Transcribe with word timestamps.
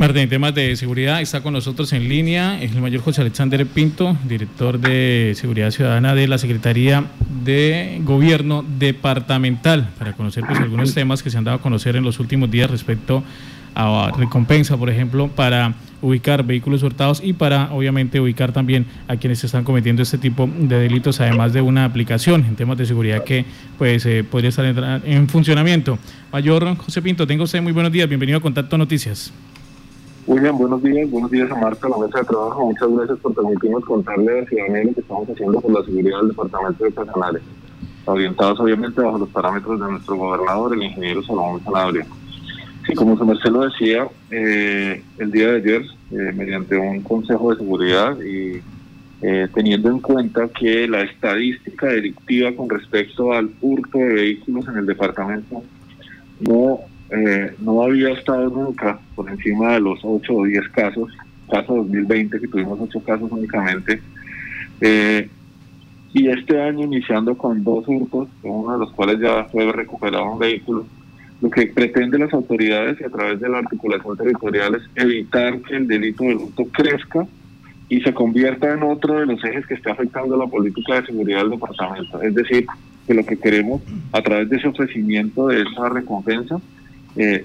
Martín, 0.00 0.22
en 0.22 0.28
temas 0.30 0.54
de 0.54 0.74
seguridad 0.76 1.20
está 1.20 1.42
con 1.42 1.52
nosotros 1.52 1.92
en 1.92 2.08
línea 2.08 2.58
el 2.62 2.80
mayor 2.80 3.02
José 3.02 3.20
Alexander 3.20 3.66
Pinto, 3.66 4.16
director 4.26 4.80
de 4.80 5.34
Seguridad 5.36 5.70
Ciudadana 5.70 6.14
de 6.14 6.26
la 6.26 6.38
Secretaría 6.38 7.04
de 7.44 8.00
Gobierno 8.02 8.64
Departamental, 8.78 9.90
para 9.98 10.14
conocer 10.14 10.44
pues, 10.46 10.58
algunos 10.58 10.94
temas 10.94 11.22
que 11.22 11.28
se 11.28 11.36
han 11.36 11.44
dado 11.44 11.58
a 11.58 11.60
conocer 11.60 11.96
en 11.96 12.04
los 12.04 12.18
últimos 12.18 12.50
días 12.50 12.70
respecto 12.70 13.22
a 13.74 14.10
recompensa, 14.16 14.78
por 14.78 14.88
ejemplo, 14.88 15.28
para 15.28 15.74
ubicar 16.02 16.44
vehículos 16.44 16.82
hurtados 16.82 17.22
y 17.22 17.32
para, 17.32 17.72
obviamente, 17.72 18.20
ubicar 18.20 18.52
también 18.52 18.86
a 19.08 19.16
quienes 19.16 19.42
están 19.44 19.64
cometiendo 19.64 20.02
este 20.02 20.18
tipo 20.18 20.48
de 20.58 20.78
delitos, 20.78 21.20
además 21.20 21.52
de 21.52 21.60
una 21.62 21.84
aplicación 21.84 22.44
en 22.44 22.56
temas 22.56 22.78
de 22.78 22.86
seguridad 22.86 23.24
que 23.24 23.44
pues 23.78 24.06
eh, 24.06 24.24
podría 24.24 24.50
estar 24.50 24.64
en, 24.64 24.78
en 25.04 25.28
funcionamiento. 25.28 25.98
Mayor 26.32 26.76
José 26.76 27.02
Pinto, 27.02 27.26
tenga 27.26 27.44
usted 27.44 27.62
muy 27.62 27.72
buenos 27.72 27.92
días, 27.92 28.08
bienvenido 28.08 28.38
a 28.38 28.40
Contacto 28.40 28.78
Noticias. 28.78 29.32
William, 30.26 30.56
buenos 30.56 30.82
días, 30.82 31.10
buenos 31.10 31.30
días 31.30 31.50
a 31.50 31.56
Marta, 31.56 31.88
la 31.88 31.98
mesa 31.98 32.20
de 32.20 32.24
trabajo. 32.24 32.66
Muchas 32.66 32.88
gracias 32.88 33.18
por 33.18 33.34
permitirnos 33.34 33.84
contarle 33.84 34.30
a 34.30 34.40
la 34.42 34.46
ciudadanía 34.46 34.84
lo 34.84 34.94
que 34.94 35.00
estamos 35.00 35.28
haciendo 35.28 35.60
por 35.60 35.72
la 35.72 35.84
seguridad 35.84 36.18
del 36.18 36.28
Departamento 36.28 36.84
de 36.84 36.92
Casanare, 36.92 37.40
orientados 38.04 38.60
obviamente 38.60 39.00
bajo 39.00 39.18
los 39.18 39.28
parámetros 39.30 39.80
de 39.80 39.90
nuestro 39.90 40.16
gobernador, 40.16 40.74
el 40.74 40.82
ingeniero 40.82 41.22
Salomón 41.22 41.64
Sanabria. 41.64 42.06
Sí, 42.90 42.96
como 42.96 43.16
su 43.16 43.24
merced 43.24 43.50
lo 43.50 43.68
decía, 43.68 44.08
eh, 44.32 45.00
el 45.18 45.30
día 45.30 45.52
de 45.52 45.56
ayer, 45.58 45.82
eh, 46.10 46.32
mediante 46.34 46.76
un 46.76 47.02
consejo 47.02 47.52
de 47.52 47.58
seguridad 47.58 48.18
y 48.20 48.60
eh, 49.22 49.46
teniendo 49.54 49.90
en 49.90 50.00
cuenta 50.00 50.48
que 50.48 50.88
la 50.88 51.02
estadística 51.02 51.86
delictiva 51.86 52.50
con 52.52 52.68
respecto 52.68 53.32
al 53.32 53.48
hurto 53.60 53.96
de 53.96 54.12
vehículos 54.12 54.66
en 54.66 54.78
el 54.78 54.86
departamento 54.86 55.62
no 56.40 56.80
no 57.58 57.82
había 57.82 58.10
estado 58.10 58.48
nunca 58.48 59.00
por 59.16 59.28
encima 59.28 59.72
de 59.72 59.80
los 59.80 59.98
8 60.04 60.32
o 60.32 60.44
10 60.44 60.68
casos, 60.68 61.10
caso 61.50 61.74
2020 61.74 62.40
que 62.40 62.46
tuvimos 62.46 62.78
8 62.80 63.00
casos 63.00 63.32
únicamente, 63.32 64.00
y 66.12 66.28
este 66.28 66.62
año 66.62 66.84
iniciando 66.84 67.36
con 67.36 67.64
dos 67.64 67.84
hurtos, 67.88 68.28
uno 68.44 68.74
de 68.74 68.78
los 68.78 68.92
cuales 68.92 69.18
ya 69.18 69.42
fue 69.46 69.72
recuperado 69.72 70.34
un 70.34 70.38
vehículo, 70.38 70.86
lo 71.40 71.50
que 71.50 71.66
pretende 71.68 72.18
las 72.18 72.32
autoridades 72.32 73.00
y 73.00 73.04
a 73.04 73.10
través 73.10 73.40
de 73.40 73.48
la 73.48 73.58
articulación 73.58 74.16
territorial 74.16 74.74
es 74.74 74.82
evitar 74.94 75.60
que 75.62 75.76
el 75.76 75.86
delito 75.86 76.24
del 76.24 76.36
hurto 76.36 76.66
crezca 76.72 77.26
y 77.88 78.00
se 78.02 78.12
convierta 78.14 78.72
en 78.72 78.82
otro 78.82 79.18
de 79.18 79.26
los 79.26 79.42
ejes 79.44 79.66
que 79.66 79.74
está 79.74 79.92
afectando 79.92 80.36
la 80.36 80.46
política 80.46 81.00
de 81.00 81.06
seguridad 81.06 81.40
del 81.40 81.50
departamento. 81.50 82.22
Es 82.22 82.34
decir, 82.34 82.66
que 83.06 83.14
lo 83.14 83.24
que 83.24 83.38
queremos 83.38 83.82
a 84.12 84.22
través 84.22 84.48
de 84.48 84.56
ese 84.56 84.68
ofrecimiento 84.68 85.48
de 85.48 85.62
esa 85.62 85.88
recompensa 85.88 86.60
eh, 87.16 87.44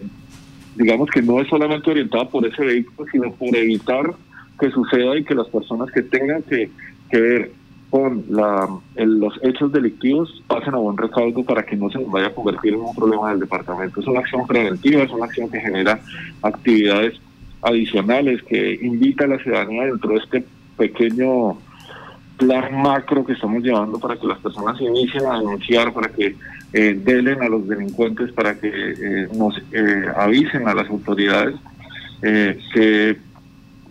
digamos 0.76 1.10
que 1.10 1.22
no 1.22 1.40
es 1.40 1.48
solamente 1.48 1.90
orientada 1.90 2.30
por 2.30 2.46
ese 2.46 2.64
vehículo, 2.64 3.08
sino 3.12 3.32
por 3.34 3.56
evitar 3.56 4.14
que 4.60 4.70
suceda 4.72 5.18
y 5.18 5.24
que 5.24 5.36
las 5.36 5.48
personas 5.48 5.92
que 5.92 6.02
tengan 6.02 6.44
que, 6.44 6.70
ver 7.12 7.52
con 7.96 8.26
la, 8.28 8.68
los 8.98 9.40
hechos 9.42 9.72
delictivos 9.72 10.44
pasen 10.48 10.74
a 10.74 10.80
buen 10.80 10.98
recaudo 10.98 11.46
para 11.46 11.66
que 11.66 11.78
no 11.78 11.90
se 11.90 12.00
vaya 12.00 12.28
a 12.28 12.34
convertir 12.34 12.74
en 12.74 12.82
un 12.82 12.94
problema 12.94 13.30
del 13.30 13.40
departamento. 13.40 14.02
Es 14.02 14.08
una 14.08 14.20
acción 14.20 14.46
preventiva, 14.46 15.04
es 15.04 15.12
una 15.12 15.28
acción 15.28 15.50
que 15.50 15.62
genera 15.62 16.02
actividades 16.42 17.14
adicionales, 17.62 18.44
que 18.44 18.80
invita 18.82 19.24
a 19.24 19.28
la 19.28 19.38
ciudadanía 19.38 19.86
dentro 19.86 20.10
de 20.10 20.18
este 20.18 20.46
pequeño 20.76 21.58
plan 22.36 22.82
macro 22.82 23.26
que 23.26 23.32
estamos 23.32 23.64
llevando 23.64 23.98
para 23.98 24.18
que 24.18 24.28
las 24.28 24.40
personas 24.40 24.82
inicien 24.82 25.26
a 25.28 25.40
denunciar, 25.40 25.94
para 25.94 26.10
que 26.10 26.36
eh, 26.74 27.00
delen 27.02 27.44
a 27.44 27.48
los 27.48 27.66
delincuentes, 27.66 28.30
para 28.34 28.60
que 28.60 28.68
eh, 28.68 29.30
nos 29.38 29.58
eh, 29.72 30.06
avisen 30.18 30.68
a 30.68 30.74
las 30.74 30.90
autoridades 30.90 31.56
eh, 32.22 32.60
que 32.74 33.18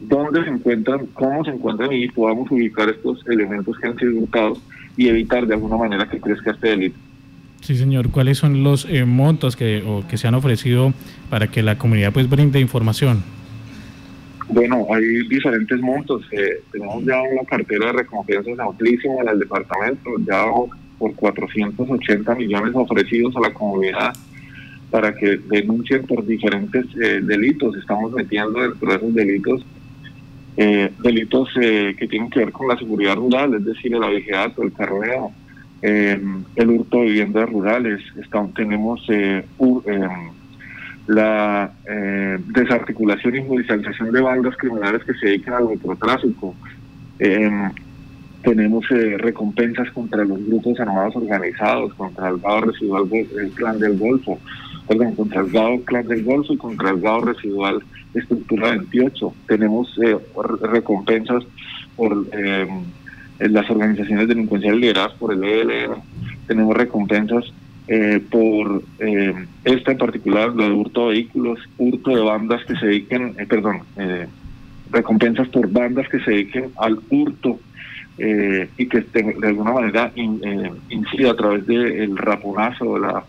dónde 0.01 0.45
se 0.45 0.51
encuentran, 0.51 1.07
cómo 1.15 1.45
se 1.45 1.51
encuentran 1.51 1.93
y 1.93 2.09
podamos 2.09 2.51
ubicar 2.51 2.89
estos 2.89 3.25
elementos 3.27 3.79
que 3.79 3.89
han 3.89 3.97
sido 3.97 4.19
hurtados 4.19 4.61
y 4.97 5.09
evitar 5.09 5.47
de 5.47 5.55
alguna 5.55 5.77
manera 5.77 6.09
que 6.09 6.21
crezca 6.21 6.53
este 6.53 6.69
delito. 6.69 6.99
Sí, 7.61 7.77
señor. 7.77 8.11
¿Cuáles 8.11 8.39
son 8.39 8.63
los 8.63 8.87
montos 9.07 9.57
que, 9.57 9.83
o 9.87 10.07
que 10.07 10.19
se 10.19 10.29
han 10.29 10.35
ofrecido 10.35 10.93
para 11.31 11.47
que 11.47 11.63
la 11.63 11.79
comunidad 11.79 12.13
pues 12.13 12.29
brinde 12.29 12.61
información? 12.61 13.23
Bueno, 14.49 14.87
hay 14.91 15.27
diferentes 15.29 15.81
montos. 15.81 16.23
Eh, 16.31 16.63
tenemos 16.71 17.05
ya 17.05 17.23
una 17.23 17.45
cartera 17.45 17.87
de 17.87 17.93
recompensas 17.93 18.59
amplísima 18.59 19.15
en 19.23 19.29
el 19.31 19.39
departamento, 19.39 20.11
ya 20.27 20.45
por 20.99 21.15
480 21.15 22.35
millones 22.35 22.73
ofrecidos 22.75 23.35
a 23.37 23.41
la 23.41 23.55
comunidad 23.55 24.13
para 24.91 25.15
que 25.15 25.39
denuncien 25.49 26.07
por 26.07 26.25
diferentes 26.27 26.85
eh, 27.03 27.21
delitos. 27.23 27.77
Estamos 27.77 28.13
metiendo 28.13 28.61
dentro 28.61 28.89
de 28.91 28.97
esos 28.97 29.15
delitos 29.15 29.65
eh, 30.57 30.93
delitos 31.03 31.51
que 31.55 32.07
tienen 32.09 32.31
que 32.31 32.41
ver 32.41 32.53
con 32.53 32.69
la 32.69 32.79
seguridad 32.79 33.17
rural, 33.17 33.55
es 33.55 33.65
decir, 33.65 33.95
el 33.95 34.03
abigeato, 34.03 34.63
el 34.63 34.73
carneo, 34.73 35.33
el 35.83 36.71
hurto 36.71 36.99
de 36.99 37.05
viviendas 37.05 37.49
rurales. 37.49 38.01
Estamos, 38.17 38.55
tenemos 38.55 39.07
la 41.07 41.71
eh, 41.87 42.39
desarticulación 42.47 43.37
y 43.37 43.47
judicialización 43.47 44.13
de 44.13 44.21
bandas 44.21 44.57
criminales 44.57 45.05
que 45.05 45.15
se 45.15 45.27
dedican 45.27 45.55
al 45.55 45.69
microtráfico. 45.69 46.55
Em, 47.19 47.71
tenemos 48.43 48.85
eh, 48.91 49.17
recompensas 49.19 49.91
contra 49.91 50.25
los 50.25 50.45
grupos 50.47 50.79
armados 50.81 51.17
organizados, 51.17 51.95
contra 51.95 52.29
el 52.29 52.41
residual 52.63 53.05
el 53.13 53.51
clan 53.51 53.79
del 53.79 53.99
Golfo, 53.99 54.39
perdón, 54.87 55.15
contra 55.15 55.41
el 55.41 55.51
GAO 55.51 55.81
clan 55.83 56.07
del 56.07 56.25
Golfo 56.25 56.53
y 56.53 56.59
contra 56.59 56.91
el 56.91 57.01
GAO 57.01 57.25
residual 57.25 57.83
estructura 58.15 58.71
28. 58.71 59.35
Tenemos 59.49 59.99
eh, 60.05 60.17
recompensas 60.63 61.45
por 61.97 62.27
em, 62.33 62.85
las 63.39 63.69
organizaciones 63.71 64.29
delincuenciales 64.29 64.81
lideradas 64.81 65.13
por 65.15 65.33
el 65.33 65.45
ELN. 65.45 66.03
Tenemos 66.47 66.77
recompensas 66.77 67.45
eh, 67.87 68.23
por 68.31 68.83
eh, 68.99 69.35
esta 69.65 69.93
en 69.93 69.99
particular, 69.99 70.55
lo 70.55 70.65
de 70.65 70.71
hurto 70.71 71.09
de 71.09 71.15
vehículos, 71.15 71.59
hurto 71.77 72.17
de 72.17 72.23
bandas 72.23 72.65
que 72.65 72.77
se 72.77 72.87
dediquen, 72.87 73.35
eh, 73.39 73.47
perdón, 73.47 73.81
eh, 73.99 74.27
recompensas 74.91 75.49
por 75.49 75.71
bandas 75.71 76.09
que 76.09 76.21
se 76.21 76.31
dediquen 76.31 76.71
al 76.77 76.99
hurto 77.11 77.59
y 78.17 78.87
que 78.87 79.01
de 79.01 79.49
alguna 79.49 79.73
manera 79.73 80.13
incida 80.15 81.33
a 81.33 81.37
través 81.37 81.67
del 81.67 82.17
raponazo, 82.17 82.97
la, 82.97 83.25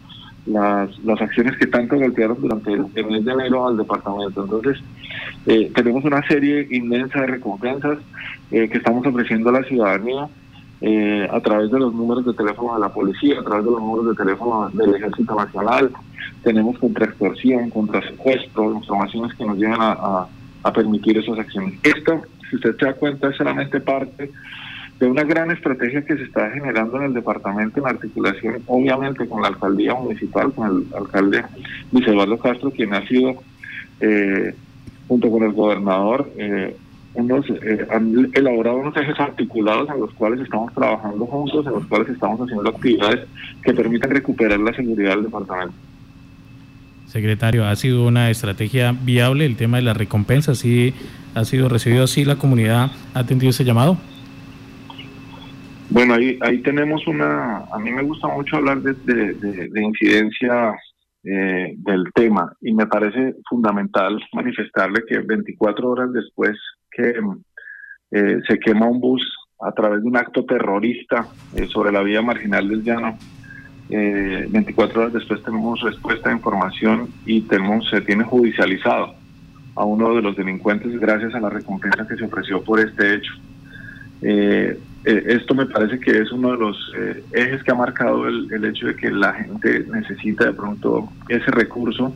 las, 0.45 0.97
las 0.99 1.21
acciones 1.21 1.57
que 1.57 1.67
tanto 1.67 1.97
golpearon 1.97 2.39
durante 2.39 2.73
el, 2.73 3.05
mes 3.07 3.25
de 3.25 3.31
enero 3.31 3.67
al 3.67 3.77
departamento. 3.77 4.43
Entonces, 4.43 4.83
tenemos 5.73 6.03
una 6.03 6.25
serie 6.27 6.67
inmensa 6.71 7.21
de 7.21 7.27
recompensas 7.27 7.99
que 8.49 8.69
estamos 8.71 9.05
ofreciendo 9.05 9.49
a 9.49 9.53
la 9.53 9.63
ciudadanía 9.63 10.27
eh, 10.81 11.27
a 11.31 11.39
través 11.39 11.71
de 11.71 11.79
los 11.79 11.93
números 11.93 12.25
de 12.25 12.33
teléfono 12.33 12.75
de 12.75 12.81
la 12.81 12.89
policía, 12.89 13.39
a 13.39 13.43
través 13.43 13.63
de 13.63 13.71
los 13.71 13.79
números 13.79 14.09
de 14.09 14.23
teléfono 14.23 14.69
del 14.73 14.95
Ejército 14.95 15.33
Nacional. 15.33 15.89
Tenemos 16.43 16.77
contra 16.79 17.05
extorsión, 17.05 17.69
contra 17.69 18.01
secuestro, 18.01 18.73
informaciones 18.73 19.33
que 19.35 19.45
nos 19.45 19.57
llegan 19.57 19.81
a, 19.81 20.27
a, 20.63 20.73
permitir 20.73 21.17
esas 21.17 21.39
acciones. 21.39 21.79
Esto, 21.81 22.21
si 22.49 22.57
usted 22.57 22.75
se 22.77 22.85
da 22.85 22.93
cuenta, 22.93 23.29
es 23.29 23.37
solamente 23.37 23.79
parte 23.79 24.29
de 24.99 25.07
una 25.07 25.23
gran 25.23 25.51
estrategia 25.51 26.05
que 26.05 26.15
se 26.15 26.23
está 26.23 26.49
generando 26.51 26.97
en 26.97 27.03
el 27.03 27.13
departamento 27.13 27.79
en 27.79 27.87
articulación, 27.87 28.63
obviamente, 28.67 29.27
con 29.27 29.41
la 29.41 29.49
alcaldía 29.49 29.93
municipal, 29.93 30.53
con 30.53 30.67
el 30.67 30.95
alcalde 30.95 31.43
Luis 31.91 32.07
Eduardo 32.07 32.37
Castro, 32.37 32.71
quien 32.71 32.93
ha 32.93 33.05
sido, 33.05 33.35
eh, 33.99 34.55
junto 35.07 35.29
con 35.29 35.43
el 35.43 35.51
gobernador, 35.51 36.31
eh, 36.37 36.77
unos, 37.13 37.45
eh, 37.49 37.87
han 37.91 38.29
elaborado 38.33 38.77
unos 38.77 38.95
ejes 38.95 39.19
articulados 39.19 39.89
en 39.89 39.99
los 39.99 40.13
cuales 40.13 40.39
estamos 40.39 40.73
trabajando 40.73 41.25
juntos, 41.25 41.65
en 41.65 41.73
los 41.73 41.85
cuales 41.87 42.09
estamos 42.09 42.39
haciendo 42.41 42.69
actividades 42.69 43.27
que 43.63 43.73
permitan 43.73 44.11
recuperar 44.11 44.59
la 44.59 44.73
seguridad 44.73 45.15
del 45.15 45.23
departamento. 45.25 45.73
Secretario, 47.07 47.65
¿ha 47.65 47.75
sido 47.75 48.05
una 48.07 48.29
estrategia 48.29 48.93
viable 48.93 49.45
el 49.45 49.55
tema 49.55 49.77
de 49.77 49.83
las 49.83 49.95
recompensas? 49.95 50.57
¿Sí 50.57 50.93
ha 51.33 51.45
sido 51.45 51.69
recibido 51.69 52.03
así? 52.03 52.25
¿La 52.25 52.35
comunidad 52.37 52.91
ha 53.13 53.19
atendido 53.19 53.51
ese 53.51 53.63
llamado? 53.63 53.97
Bueno, 55.89 56.15
ahí, 56.15 56.37
ahí 56.41 56.59
tenemos 56.59 57.05
una... 57.07 57.57
A 57.71 57.79
mí 57.79 57.91
me 57.91 58.03
gusta 58.03 58.27
mucho 58.27 58.57
hablar 58.57 58.81
de, 58.81 58.93
de, 58.93 59.69
eh, 61.27 61.73
del 61.77 62.03
tema 62.13 62.53
y 62.61 62.73
me 62.73 62.85
parece 62.85 63.35
fundamental 63.49 64.21
manifestarle 64.33 65.03
que 65.07 65.19
24 65.19 65.89
horas 65.89 66.13
después 66.13 66.55
que 66.91 67.13
eh, 68.11 68.39
se 68.47 68.59
quema 68.59 68.85
un 68.87 68.99
bus 68.99 69.23
a 69.59 69.71
través 69.71 70.01
de 70.01 70.07
un 70.07 70.17
acto 70.17 70.45
terrorista 70.45 71.27
eh, 71.55 71.65
sobre 71.67 71.91
la 71.91 72.03
vía 72.03 72.21
marginal 72.21 72.67
del 72.67 72.83
llano, 72.83 73.17
24 73.89 75.01
horas 75.01 75.13
después 75.13 75.43
tenemos 75.43 75.79
respuesta 75.81 76.29
de 76.29 76.35
información 76.35 77.07
y 77.25 77.41
tenemos, 77.41 77.87
se 77.89 78.01
tiene 78.01 78.23
judicializado 78.23 79.13
a 79.75 79.83
uno 79.83 80.15
de 80.15 80.21
los 80.21 80.35
delincuentes 80.35 80.99
gracias 80.99 81.35
a 81.35 81.39
la 81.39 81.49
recompensa 81.49 82.07
que 82.07 82.15
se 82.15 82.25
ofreció 82.25 82.63
por 82.63 82.79
este 82.79 83.15
hecho. 83.15 83.33
Eh, 84.21 84.79
esto 85.05 85.53
me 85.53 85.67
parece 85.67 85.99
que 85.99 86.19
es 86.19 86.31
uno 86.31 86.51
de 86.51 86.57
los 86.57 86.93
eh, 86.97 87.23
ejes 87.33 87.63
que 87.63 87.71
ha 87.71 87.75
marcado 87.75 88.27
el, 88.27 88.65
hecho 88.65 88.87
de 88.87 88.95
que 88.95 89.11
la 89.11 89.33
gente 89.33 89.85
necesita 89.91 90.45
de 90.45 90.53
pronto 90.53 91.09
ese 91.29 91.51
recurso 91.51 92.11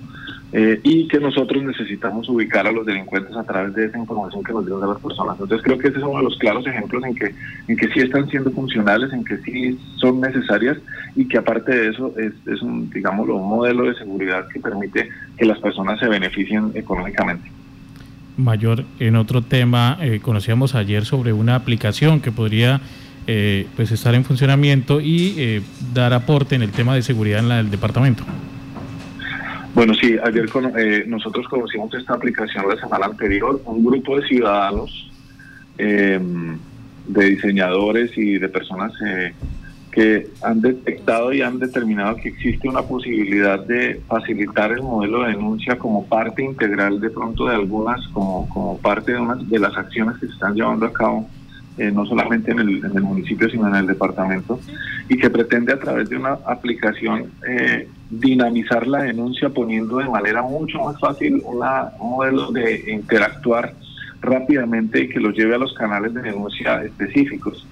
eh, 0.52 0.80
y 0.82 1.08
que 1.08 1.20
nosotros 1.20 1.62
necesitamos 1.62 2.28
ubicar 2.30 2.66
a 2.66 2.72
los 2.72 2.84
delincuentes 2.88 3.36
a 3.36 3.44
través 3.44 3.76
de 3.76 3.86
esa 3.86 4.00
información 4.00 4.44
que 4.44 4.54
nos 4.54 4.66
dieron 4.66 4.82
de 4.82 4.88
las 4.88 5.00
personas. 5.00 5.38
Entonces 5.40 5.64
creo 5.64 5.78
que 5.78 5.90
ese 5.90 5.98
es 6.00 6.04
uno 6.04 6.18
de 6.18 6.24
los 6.24 6.38
claros 6.40 6.66
ejemplos 6.66 7.04
en 7.04 7.14
que, 7.14 7.36
en 7.68 7.78
que 7.78 7.88
sí 7.90 8.00
están 8.00 8.28
siendo 8.28 8.50
funcionales, 8.50 9.14
en 9.14 9.24
que 9.24 9.38
sí 9.38 9.80
son 9.98 10.20
necesarias 10.20 10.78
y 11.16 11.28
que 11.28 11.38
aparte 11.38 11.72
de 11.72 11.90
eso 11.90 12.14
es, 12.18 12.34
es 12.48 12.62
un, 12.64 12.90
digámoslo, 12.90 13.36
un 13.36 13.50
modelo 13.50 13.84
de 13.84 13.94
seguridad 13.94 14.48
que 14.48 14.60
permite 14.60 15.10
que 15.38 15.46
las 15.46 15.60
personas 15.60 16.00
se 16.00 16.08
beneficien 16.08 16.72
económicamente. 16.74 17.59
Mayor, 18.40 18.86
en 19.00 19.16
otro 19.16 19.42
tema, 19.42 19.98
eh, 20.02 20.20
conocíamos 20.22 20.74
ayer 20.76 21.06
sobre 21.06 21.34
una 21.34 21.56
aplicación 21.56 22.22
que 22.22 22.32
podría 22.32 22.82
eh, 23.28 23.68
pues 23.76 23.92
estar 23.92 24.16
en 24.16 24.26
funcionamiento 24.26 25.02
y 25.02 25.64
dar 25.94 26.14
aporte 26.14 26.56
en 26.56 26.64
el 26.64 26.72
tema 26.72 26.96
de 26.96 27.02
seguridad 27.04 27.46
en 27.46 27.52
el 27.52 27.70
departamento. 27.70 28.24
Bueno, 29.80 29.94
sí, 29.94 30.16
ayer 30.24 30.50
eh, 30.78 31.04
nosotros 31.08 31.48
conocimos 31.48 31.94
esta 31.94 32.14
aplicación 32.14 32.68
la 32.68 32.76
semana 32.76 33.06
anterior, 33.06 33.62
un 33.66 33.86
grupo 33.86 34.20
de 34.20 34.28
ciudadanos, 34.28 35.12
em, 35.78 36.58
de 37.08 37.26
diseñadores 37.26 38.12
y 38.18 38.40
de 38.40 38.50
personas 38.50 38.92
eh, 39.08 39.34
que 39.92 40.28
han 40.44 40.62
detectado 40.62 41.34
y 41.34 41.42
han 41.42 41.60
determinado 41.60 42.16
que 42.18 42.30
existe 42.30 42.70
una 42.70 42.84
posibilidad 42.84 43.60
de 43.60 44.02
facilitar 44.08 44.72
el 44.72 44.84
modelo 44.84 45.24
de 45.24 45.30
denuncia 45.30 45.78
como 45.78 46.06
parte 46.06 46.44
integral 46.44 47.00
de 47.00 47.10
pronto 47.10 47.48
de 47.48 47.56
algunas, 47.56 48.08
como, 48.10 48.48
como 48.50 48.78
parte 48.78 49.14
de, 49.14 49.20
unas, 49.20 49.50
de 49.50 49.60
las 49.60 49.76
acciones 49.76 50.18
que 50.20 50.28
se 50.28 50.34
están 50.34 50.56
llevando 50.56 50.86
a 50.86 50.94
cabo 50.94 51.28
eh, 51.80 51.92
no 51.92 52.06
solamente 52.06 52.52
en 52.52 52.60
el, 52.60 53.02
municipio, 53.02 53.50
sino 53.50 53.70
en 53.70 53.76
el 53.76 53.88
departamento, 53.88 54.60
y 55.08 55.18
que 55.18 55.30
pretende 55.30 55.72
a 55.72 55.80
través 55.80 56.10
de 56.10 56.18
una 56.18 56.34
aplicación 56.46 57.32
eh, 57.48 57.88
dinamizar 58.10 58.86
la 58.86 59.04
denuncia 59.04 59.50
poniendo 59.50 60.00
de 60.00 60.10
manera 60.10 60.42
mucho 60.42 60.78
más 60.80 61.00
fácil 61.00 61.42
una, 61.46 61.92
un 62.00 62.10
modelo 62.18 62.52
de 62.52 62.84
interactuar 62.92 63.74
rápidamente 64.20 65.04
y 65.04 65.08
que 65.08 65.22
lo 65.22 65.32
lleve 65.32 65.56
a 65.56 65.58
los 65.58 65.74
canales 65.74 66.14
de 66.14 66.22
denuncia 66.22 66.84
específicos. 66.84 67.66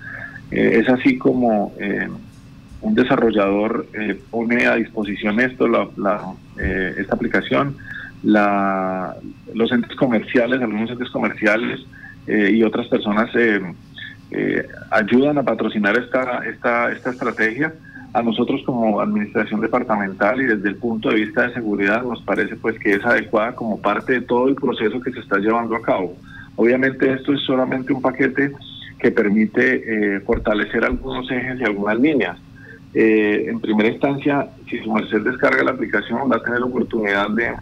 Eh, 0.51 0.79
es 0.81 0.89
así 0.89 1.17
como 1.17 1.73
un 2.81 2.95
desarrollador 2.95 3.87
pone 4.29 4.65
a 4.65 4.75
disposición 4.75 5.39
esto, 5.39 5.67
la, 5.67 5.87
esta 6.97 7.15
aplicación, 7.15 7.75
la, 8.23 9.15
los 9.53 9.71
entes 9.71 9.95
comerciales, 9.95 10.61
algunos 10.61 10.91
entes 10.91 11.09
comerciales 11.09 11.85
y 12.27 12.61
otras 12.63 12.87
personas 12.87 13.29
eh, 14.29 14.67
ayudan 14.91 15.37
a 15.37 15.43
patrocinar 15.43 15.97
esta, 15.97 16.45
esta, 16.45 16.91
esta 16.91 17.11
estrategia. 17.11 17.73
A 18.13 18.21
nosotros 18.23 18.61
como 18.65 18.99
administración 18.99 19.61
departamental 19.61 20.41
y 20.41 20.45
desde 20.45 20.69
el 20.69 20.75
punto 20.77 21.09
de 21.09 21.15
vista 21.15 21.47
de 21.47 21.53
seguridad 21.53 22.03
nos 22.03 22.21
parece 22.23 22.55
pues 22.55 22.79
que 22.79 22.93
es 22.93 23.05
adecuada 23.05 23.53
como 23.53 23.79
parte 23.79 24.13
de 24.13 24.21
todo 24.21 24.47
el 24.47 24.55
proceso 24.55 24.99
que 25.01 25.11
se 25.11 25.19
está 25.19 25.37
llevando 25.37 25.75
a 25.75 25.81
cabo. 25.81 26.15
Obviamente 26.55 27.13
esto 27.13 27.33
es 27.33 27.41
solamente 27.41 27.93
un 27.93 28.01
paquete 28.01 28.53
que 28.99 29.11
permite 29.11 30.15
eh, 30.15 30.19
fortalecer 30.21 30.83
algunos 30.83 31.29
ejes 31.31 31.59
y 31.59 31.63
algunas 31.63 31.99
líneas. 31.99 32.37
Eh, 32.93 33.45
en 33.49 33.59
primera 33.59 33.89
instancia, 33.89 34.47
si 34.69 34.79
su 34.79 34.91
merced 34.91 35.21
descarga 35.21 35.63
la 35.63 35.71
aplicación, 35.71 36.31
va 36.31 36.37
a 36.37 36.41
tener 36.41 36.59
la 36.59 36.65
oportunidad 36.65 37.29
de, 37.29 37.53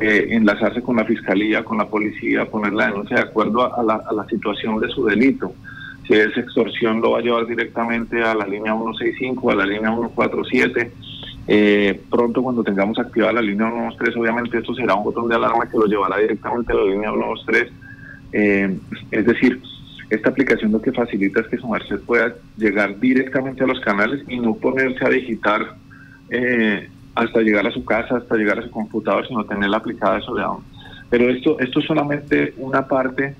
enlazarse 0.00 0.82
con 0.82 0.96
la 0.96 1.04
fiscalía, 1.04 1.64
con 1.64 1.78
la 1.78 1.86
policía, 1.86 2.44
poner 2.44 2.74
la 2.74 2.88
denuncia 2.88 3.16
de 3.16 3.22
acuerdo 3.22 3.74
a 3.74 3.82
la, 3.82 4.26
situación 4.28 4.78
de 4.78 4.88
su 4.90 5.04
delito. 5.04 5.52
Si 6.06 6.14
es 6.14 6.36
extorsión, 6.36 7.00
lo 7.00 7.12
va 7.12 7.18
a 7.18 7.22
llevar 7.22 7.46
directamente 7.46 8.22
a 8.22 8.34
la 8.34 8.46
línea 8.46 8.74
165, 8.74 9.50
a 9.50 9.54
la 9.56 9.66
línea 9.66 9.90
147. 9.90 10.92
Eh, 11.48 12.00
pronto, 12.10 12.42
cuando 12.42 12.62
tengamos 12.62 12.98
activada 12.98 13.32
la 13.32 13.42
línea 13.42 13.66
123, 13.68 14.16
obviamente 14.16 14.58
esto 14.58 14.74
será 14.74 14.94
un 14.94 15.04
botón 15.04 15.28
de 15.28 15.34
alarma 15.34 15.68
que 15.68 15.78
lo 15.78 15.86
llevará 15.86 16.18
directamente 16.18 16.72
a 16.72 16.76
la 16.76 16.84
línea 16.84 17.10
123. 17.10 17.72
Eh, 18.32 18.78
es 19.10 19.26
decir, 19.26 19.60
esta 20.10 20.30
aplicación 20.30 20.72
lo 20.72 20.80
que 20.80 20.92
facilita 20.92 21.40
es 21.40 21.48
que 21.48 21.58
su 21.58 21.68
merced 21.68 22.00
pueda 22.00 22.34
llegar 22.56 22.98
directamente 22.98 23.64
a 23.64 23.66
los 23.66 23.80
canales 23.80 24.22
y 24.28 24.38
no 24.38 24.54
ponerse 24.54 25.04
a 25.04 25.10
digitar 25.10 25.76
eh, 26.30 26.88
hasta 27.14 27.40
llegar 27.40 27.66
a 27.66 27.70
su 27.70 27.84
casa, 27.84 28.16
hasta 28.16 28.36
llegar 28.36 28.58
a 28.58 28.62
su 28.62 28.70
computador, 28.70 29.26
sino 29.26 29.44
tenerla 29.44 29.78
aplicada 29.78 30.18
de 30.18 30.42
aún. 30.42 30.64
Pero 31.10 31.28
esto, 31.28 31.58
esto 31.60 31.80
es 31.80 31.86
solamente 31.86 32.54
una 32.58 32.86
parte 32.86 33.34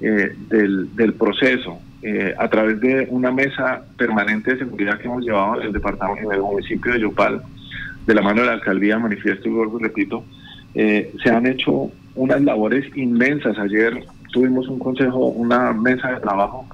del, 0.00 0.94
del 0.94 1.12
proceso. 1.14 1.80
Eh, 2.00 2.32
a 2.38 2.48
través 2.48 2.80
de 2.80 3.08
una 3.10 3.32
mesa 3.32 3.82
permanente 3.96 4.52
de 4.52 4.58
seguridad 4.58 4.98
que 4.98 5.08
hemos 5.08 5.24
llevado 5.24 5.60
el 5.60 5.72
departamento, 5.72 6.30
en 6.30 6.36
el 6.36 6.42
municipio 6.42 6.92
de 6.92 7.00
Yopal, 7.00 7.42
de 8.06 8.14
la 8.14 8.22
mano 8.22 8.42
de 8.42 8.46
la 8.46 8.52
alcaldía, 8.52 9.00
manifiesto 9.00 9.48
y 9.48 9.50
vuelvo 9.50 9.80
repito, 9.80 10.24
eh, 10.74 11.12
se 11.20 11.30
han 11.30 11.46
hecho 11.46 11.90
unas 12.14 12.40
labores 12.42 12.86
inmensas. 12.96 13.58
Ayer 13.58 14.04
tuvimos 14.32 14.68
un 14.68 14.78
consejo, 14.78 15.26
una 15.26 15.72
mesa 15.72 16.12
de 16.12 16.20
trabajo 16.20 16.66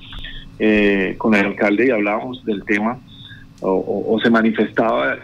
eh, 0.58 1.14
con 1.18 1.34
el 1.34 1.46
alcalde 1.46 1.86
y 1.86 1.90
hablábamos 1.90 2.44
del 2.44 2.64
tema. 2.64 2.98
O, 3.66 4.18
se 4.22 4.28
manifestaba 4.28 5.16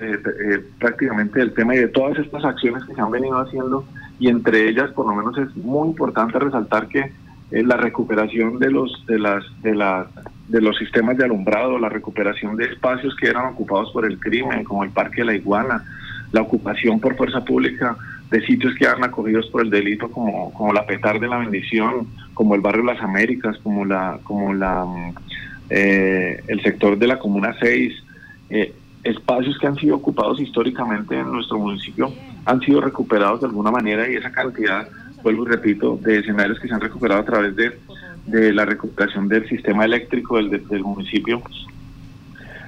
prácticamente 0.79 1.43
el 1.43 1.53
tema 1.53 1.75
y 1.75 1.79
de 1.79 1.88
todas 1.88 2.19
estas 2.19 2.43
acciones 2.43 2.85
que 2.85 2.94
se 2.94 3.00
han 3.00 3.11
venido 3.11 3.38
haciendo 3.38 3.85
y 4.19 4.29
entre 4.29 4.67
ellas 4.67 4.91
por 4.93 5.06
lo 5.06 5.15
menos 5.15 5.37
es 5.37 5.55
muy 5.56 5.88
importante 5.88 6.38
resaltar 6.38 6.88
que 6.88 7.12
la 7.50 7.77
recuperación 7.77 8.59
de 8.59 8.71
los 8.71 9.05
de 9.06 9.19
las 9.19 9.44
de 9.62 9.75
las 9.75 10.06
de 10.49 10.61
los 10.61 10.76
sistemas 10.79 11.17
de 11.17 11.25
alumbrado, 11.25 11.79
la 11.79 11.88
recuperación 11.88 12.56
de 12.56 12.65
espacios 12.65 13.15
que 13.17 13.29
eran 13.29 13.47
ocupados 13.47 13.91
por 13.93 14.06
el 14.06 14.19
crimen, 14.19 14.65
como 14.65 14.85
el 14.85 14.91
Parque 14.91 15.21
de 15.21 15.26
la 15.26 15.35
Iguana, 15.35 15.85
la 16.33 16.43
ocupación 16.43 16.99
por 16.99 17.17
fuerza 17.17 17.44
pública 17.44 17.97
de 18.31 18.47
sitios 18.47 18.75
que 18.77 18.85
eran 18.85 19.03
acogidos 19.05 19.47
por 19.49 19.62
el 19.62 19.71
delito, 19.71 20.11
como, 20.11 20.53
como 20.53 20.73
la 20.73 20.87
Petar 20.87 21.19
de 21.19 21.29
la 21.29 21.38
Bendición, 21.38 22.06
como 22.35 22.55
el 22.55 22.61
barrio 22.61 22.85
Las 22.85 23.00
Américas, 23.00 23.59
como 23.62 23.85
la 23.85 24.21
como 24.23 24.55
la 24.55 24.87
eh, 25.69 26.43
el 26.49 26.62
sector 26.62 26.99
de 26.99 27.06
la 27.06 27.19
Comuna 27.19 27.56
6, 27.61 27.93
eh, 28.50 28.75
espacios 29.05 29.59
que 29.59 29.67
han 29.67 29.77
sido 29.77 29.97
ocupados 29.97 30.41
históricamente 30.41 31.19
en 31.19 31.31
nuestro 31.31 31.59
municipio 31.59 32.12
han 32.44 32.61
sido 32.61 32.81
recuperados 32.81 33.41
de 33.41 33.47
alguna 33.47 33.71
manera 33.71 34.11
y 34.11 34.17
esa 34.17 34.31
cantidad 34.33 34.88
vuelvo 35.23 35.44
y 35.44 35.49
repito, 35.49 35.99
de 36.03 36.19
escenarios 36.19 36.59
que 36.59 36.69
se 36.69 36.75
han 36.75 36.81
recuperado 36.81 37.21
a 37.21 37.25
través 37.25 37.55
de, 37.56 37.79
de 38.26 38.53
la 38.53 38.65
recuperación 38.65 39.29
del 39.29 39.49
sistema 39.49 39.85
eléctrico 39.85 40.37
del, 40.37 40.67
del 40.67 40.83
municipio, 40.83 41.43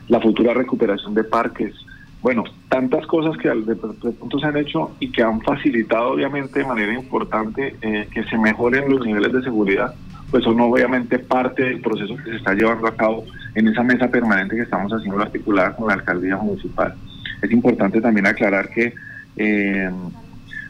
la 0.09 0.21
futura 0.21 0.55
recuperación 0.55 1.15
de 1.15 1.25
parques, 1.25 1.75
bueno, 2.23 2.45
tantas 2.69 3.05
cosas 3.07 3.37
que 3.37 3.49
de, 3.49 3.75
punto 3.75 4.39
se 4.39 4.47
han 4.47 4.57
hecho 4.57 4.93
y 5.01 5.11
que 5.11 5.23
han 5.23 5.41
facilitado 5.41 6.13
obviamente 6.13 6.61
de 6.61 6.65
manera 6.65 6.95
importante 6.95 7.77
eh, 7.83 8.09
que 8.13 8.23
se 8.25 8.39
mejoren 8.39 8.89
los 8.89 9.05
niveles 9.05 9.33
de 9.33 9.43
seguridad, 9.43 9.93
pues 10.31 10.45
son 10.45 10.61
obviamente 10.61 11.19
parte 11.19 11.65
del 11.65 11.81
proceso 11.81 12.17
que 12.17 12.31
se 12.31 12.37
está 12.37 12.55
llevando 12.55 12.87
a 12.87 12.97
cabo 12.97 13.25
en 13.57 13.69
esa 13.69 13.83
mesa 13.83 14.09
permanente 14.09 14.55
que 14.57 14.63
estamos 14.63 14.93
haciendo 14.93 15.21
articulada 15.21 15.75
con 15.75 15.89
la 15.89 15.95
alcaldía 15.95 16.37
municipal. 16.37 16.95
Es 17.43 17.51
importante 17.51 18.01
también 18.01 18.27
aclarar 18.27 18.69
que 18.71 18.95
eh, 19.37 19.91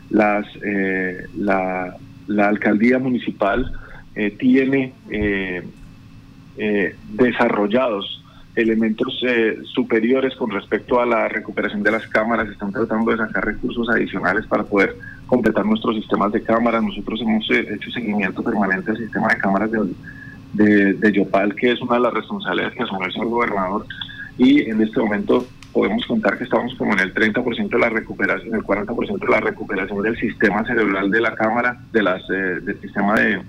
las, 0.08 0.46
eh, 0.64 1.26
la, 1.36 1.96
la, 2.28 2.48
alcaldía 2.48 2.98
municipal 2.98 3.72
eh, 4.14 4.30
tiene 4.38 4.92
eh, 5.10 5.62
desarrollados 7.12 8.21
elementos 8.54 9.20
superiores 9.72 10.34
con 10.36 10.50
respecto 10.50 11.00
a 11.00 11.06
la 11.06 11.28
recuperación 11.28 11.82
de 11.82 11.90
las 11.90 12.06
cámaras, 12.06 12.48
están 12.48 12.72
tratando 12.72 13.10
de 13.10 13.16
sacar 13.16 13.44
recursos 13.44 13.88
adicionales 13.88 14.46
para 14.46 14.64
poder 14.64 14.96
completar 15.26 15.64
nuestros 15.64 15.96
sistemas 15.96 16.32
de 16.32 16.42
cámaras. 16.42 16.82
Nosotros 16.82 17.20
hemos 17.22 17.50
hecho 17.50 17.90
seguimiento 17.90 18.42
permanente 18.42 18.90
al 18.90 18.98
sistema 18.98 19.28
de 19.28 19.38
cámaras 19.38 19.70
de, 20.52 20.92
de, 20.94 21.12
Yopal, 21.12 21.54
que 21.54 21.72
es 21.72 21.80
una 21.80 21.94
de 21.94 22.00
las 22.00 22.14
responsabilidades 22.14 22.74
que 22.74 22.82
asumió 22.82 23.06
el 23.06 23.12
señor 23.12 23.28
gobernador, 23.28 23.86
y 24.36 24.62
en 24.62 24.80
este 24.82 25.00
momento 25.00 25.46
podemos 25.72 26.04
contar 26.06 26.36
que 26.36 26.44
estamos 26.44 26.74
como 26.74 26.92
en 26.92 27.00
el 27.00 27.14
30% 27.14 27.68
de 27.68 27.78
la 27.78 27.88
recuperación, 27.88 28.54
el 28.54 28.62
40% 28.62 29.18
de 29.18 29.30
la 29.30 29.40
recuperación 29.40 30.02
del 30.02 30.16
sistema 30.18 30.64
cerebral 30.64 31.10
de 31.10 31.20
la 31.20 31.34
cámara, 31.34 31.80
de 31.92 32.02
las, 32.02 32.22
eh, 32.30 32.60
del 32.62 32.80
sistema 32.80 33.14
de, 33.18 33.40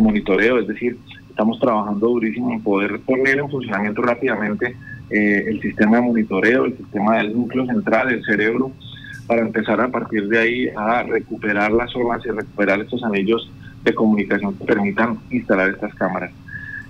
monitoreo, 0.00 0.58
es 0.58 0.68
decir, 0.68 0.98
estamos 1.36 1.60
trabajando 1.60 2.08
durísimo 2.08 2.50
en 2.50 2.62
poder 2.62 2.98
poner 3.00 3.38
en 3.38 3.50
funcionamiento 3.50 4.00
rápidamente 4.00 4.74
eh, 5.10 5.44
el 5.48 5.60
sistema 5.60 5.96
de 5.96 6.02
monitoreo, 6.04 6.64
el 6.64 6.78
sistema 6.78 7.18
del 7.18 7.34
núcleo 7.34 7.66
central, 7.66 8.10
el 8.10 8.24
cerebro, 8.24 8.72
para 9.26 9.42
empezar 9.42 9.78
a 9.82 9.88
partir 9.88 10.28
de 10.28 10.38
ahí 10.38 10.68
a 10.74 11.02
recuperar 11.02 11.72
las 11.72 11.90
zonas 11.90 12.24
y 12.24 12.30
recuperar 12.30 12.80
estos 12.80 13.04
anillos 13.04 13.52
de 13.84 13.94
comunicación 13.94 14.54
que 14.54 14.64
permitan 14.64 15.18
instalar 15.30 15.68
estas 15.68 15.94
cámaras. 15.94 16.32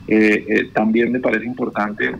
Eh, 0.06 0.70
también 0.72 1.10
me 1.10 1.18
parece 1.18 1.44
importante 1.44 2.14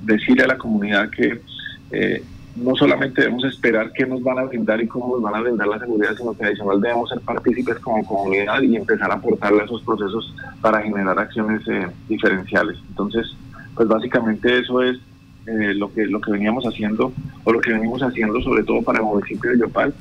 decirle 0.00 0.44
a 0.44 0.46
la 0.46 0.56
comunidad 0.56 1.10
que 1.10 1.42
eh, 1.90 2.22
no 2.60 2.76
solamente 2.76 3.22
debemos 3.22 3.44
esperar 3.44 3.92
qué 3.92 4.06
nos 4.06 4.22
van 4.22 4.38
a 4.38 4.44
brindar 4.44 4.80
y 4.80 4.86
cómo 4.86 5.14
nos 5.14 5.22
van 5.22 5.34
a 5.34 5.40
brindar 5.40 5.68
la 5.68 5.78
seguridad, 5.78 6.16
sino 6.16 6.34
que 6.34 6.44
adicional 6.44 6.80
debemos 6.80 7.08
ser 7.08 7.20
partícipes 7.20 7.78
como 7.78 8.04
comunidad 8.04 8.62
y 8.62 8.76
empezar 8.76 9.10
a 9.10 9.14
aportarle 9.14 9.62
a 9.62 9.64
esos 9.64 9.82
procesos 9.82 10.34
para 10.60 10.82
generar 10.82 11.18
acciones 11.18 11.62
eh, 11.68 11.86
diferenciales. 12.08 12.78
Entonces, 12.88 13.34
pues 13.74 13.88
básicamente 13.88 14.58
eso 14.58 14.82
es 14.82 14.98
eh, 15.46 15.74
lo 15.74 15.92
que 15.92 16.06
lo 16.06 16.20
que 16.20 16.32
veníamos 16.32 16.64
haciendo 16.64 17.12
o 17.44 17.52
lo 17.52 17.60
que 17.60 17.72
venimos 17.72 18.02
haciendo 18.02 18.42
sobre 18.42 18.62
todo 18.62 18.82
para 18.82 18.98
el 18.98 19.06
municipio 19.06 19.50
de 19.50 19.58
Yopal 19.58 19.94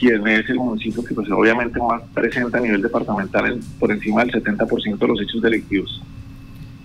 quien 0.00 0.26
es 0.26 0.48
el 0.48 0.56
municipio 0.56 1.04
que 1.04 1.14
pues 1.14 1.30
obviamente 1.30 1.78
más 1.78 2.02
presenta 2.14 2.58
a 2.58 2.60
nivel 2.60 2.80
departamental 2.80 3.60
por 3.78 3.92
encima 3.92 4.24
del 4.24 4.32
70% 4.32 4.98
de 4.98 5.06
los 5.06 5.20
hechos 5.20 5.42
delictivos. 5.42 6.02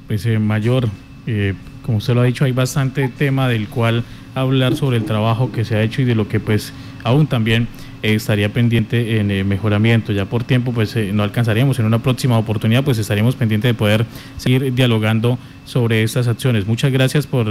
Pues 0.07 0.25
eh, 0.25 0.37
mayor, 0.37 0.87
eh, 1.25 1.53
como 1.81 1.99
usted 1.99 2.13
lo 2.13 2.21
ha 2.21 2.25
dicho, 2.25 2.45
hay 2.45 2.51
bastante 2.51 3.07
tema 3.07 3.47
del 3.47 3.67
cual 3.69 4.03
hablar 4.35 4.75
sobre 4.75 4.97
el 4.97 5.05
trabajo 5.05 5.51
que 5.51 5.65
se 5.65 5.75
ha 5.75 5.81
hecho 5.81 6.01
y 6.01 6.05
de 6.05 6.13
lo 6.13 6.27
que 6.27 6.39
pues 6.39 6.73
aún 7.03 7.27
también 7.27 7.67
estaría 8.01 8.49
pendiente 8.49 9.19
en 9.19 9.47
mejoramiento. 9.47 10.11
Ya 10.11 10.25
por 10.25 10.43
tiempo 10.43 10.71
pues 10.71 10.95
no 10.95 11.23
alcanzaríamos. 11.23 11.79
En 11.79 11.85
una 11.85 11.99
próxima 11.99 12.37
oportunidad 12.37 12.83
pues 12.83 12.97
estaríamos 12.99 13.35
pendientes 13.35 13.69
de 13.69 13.73
poder 13.73 14.05
seguir 14.37 14.73
dialogando 14.73 15.39
sobre 15.63 16.03
estas 16.03 16.27
acciones. 16.27 16.67
Muchas 16.67 16.91
gracias 16.91 17.25
por 17.25 17.47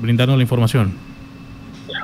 brindarnos 0.00 0.36
la 0.36 0.42
información. 0.42 0.92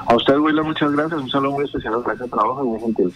A 0.06 0.16
usted, 0.16 0.36
William, 0.36 0.66
muchas 0.66 0.90
gracias. 0.92 1.20
Un 1.20 1.30
saludo 1.30 1.52
muy 1.52 1.64
especial. 1.64 1.94
Gracias, 2.04 2.28
trabajo 2.28 2.64
muy 2.64 2.80
gentil. 2.80 3.12